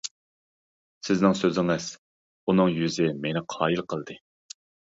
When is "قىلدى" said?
3.95-4.21